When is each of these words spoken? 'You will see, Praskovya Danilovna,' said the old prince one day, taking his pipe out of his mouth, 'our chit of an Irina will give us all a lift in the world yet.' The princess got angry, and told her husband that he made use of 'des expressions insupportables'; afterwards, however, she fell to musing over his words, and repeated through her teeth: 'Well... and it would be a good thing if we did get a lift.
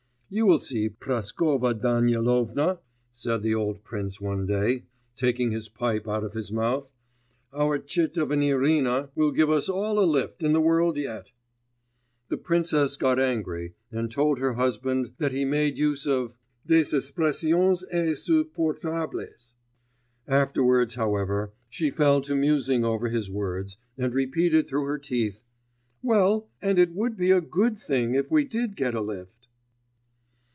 'You 0.33 0.45
will 0.45 0.59
see, 0.59 0.87
Praskovya 0.87 1.73
Danilovna,' 1.73 2.79
said 3.11 3.43
the 3.43 3.53
old 3.53 3.83
prince 3.83 4.21
one 4.21 4.45
day, 4.45 4.85
taking 5.17 5.51
his 5.51 5.67
pipe 5.67 6.07
out 6.07 6.23
of 6.23 6.31
his 6.31 6.53
mouth, 6.53 6.93
'our 7.51 7.77
chit 7.77 8.15
of 8.15 8.31
an 8.31 8.41
Irina 8.41 9.09
will 9.13 9.31
give 9.33 9.49
us 9.49 9.67
all 9.67 9.99
a 9.99 10.07
lift 10.09 10.41
in 10.41 10.53
the 10.53 10.61
world 10.61 10.95
yet.' 10.95 11.33
The 12.29 12.37
princess 12.37 12.95
got 12.95 13.19
angry, 13.19 13.73
and 13.91 14.09
told 14.09 14.39
her 14.39 14.53
husband 14.53 15.11
that 15.17 15.33
he 15.33 15.43
made 15.43 15.77
use 15.77 16.07
of 16.07 16.37
'des 16.65 16.95
expressions 16.95 17.83
insupportables'; 17.91 19.53
afterwards, 20.29 20.95
however, 20.95 21.51
she 21.67 21.91
fell 21.91 22.21
to 22.21 22.35
musing 22.35 22.85
over 22.85 23.09
his 23.09 23.29
words, 23.29 23.75
and 23.97 24.13
repeated 24.15 24.65
through 24.69 24.85
her 24.85 24.97
teeth: 24.97 25.43
'Well... 26.01 26.47
and 26.61 26.79
it 26.79 26.93
would 26.93 27.17
be 27.17 27.31
a 27.31 27.41
good 27.41 27.77
thing 27.77 28.15
if 28.15 28.31
we 28.31 28.45
did 28.45 28.77
get 28.77 28.95
a 28.95 29.01
lift. 29.01 29.35